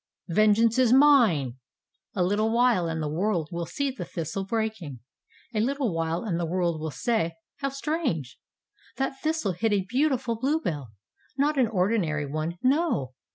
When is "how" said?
7.57-7.69